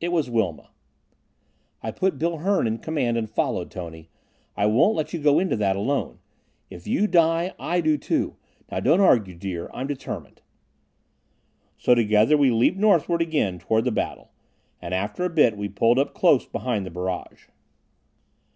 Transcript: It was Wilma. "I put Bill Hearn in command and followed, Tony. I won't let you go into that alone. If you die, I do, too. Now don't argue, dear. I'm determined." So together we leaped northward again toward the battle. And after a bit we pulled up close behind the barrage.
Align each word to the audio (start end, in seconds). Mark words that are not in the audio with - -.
It 0.00 0.08
was 0.08 0.28
Wilma. 0.28 0.70
"I 1.84 1.92
put 1.92 2.18
Bill 2.18 2.38
Hearn 2.38 2.66
in 2.66 2.78
command 2.78 3.16
and 3.16 3.30
followed, 3.30 3.70
Tony. 3.70 4.08
I 4.56 4.66
won't 4.66 4.96
let 4.96 5.12
you 5.12 5.20
go 5.20 5.38
into 5.38 5.54
that 5.54 5.76
alone. 5.76 6.18
If 6.68 6.88
you 6.88 7.06
die, 7.06 7.54
I 7.60 7.80
do, 7.80 7.96
too. 7.96 8.34
Now 8.72 8.80
don't 8.80 8.98
argue, 9.00 9.36
dear. 9.36 9.70
I'm 9.72 9.86
determined." 9.86 10.40
So 11.76 11.94
together 11.94 12.36
we 12.36 12.50
leaped 12.50 12.76
northward 12.76 13.22
again 13.22 13.60
toward 13.60 13.84
the 13.84 13.92
battle. 13.92 14.32
And 14.82 14.92
after 14.94 15.22
a 15.22 15.30
bit 15.30 15.56
we 15.56 15.68
pulled 15.68 16.00
up 16.00 16.12
close 16.12 16.44
behind 16.44 16.84
the 16.84 16.90
barrage. 16.90 17.44